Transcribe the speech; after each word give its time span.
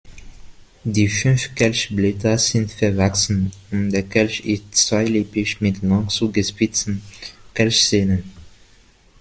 Die 0.83 1.07
fünf 1.07 1.53
Kelchblätter 1.53 2.35
sind 2.39 2.71
verwachsen 2.71 3.51
und 3.69 3.91
der 3.91 4.01
Kelch 4.01 4.39
ist 4.39 4.73
zweilippig 4.73 5.61
mit 5.61 5.83
lang 5.83 6.09
zugespitzten 6.09 7.03
Kelchzähnen. 7.53 8.23